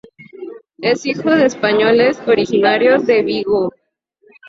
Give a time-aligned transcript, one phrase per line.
[0.79, 3.69] Es hijo de españoles originarios de Vigo.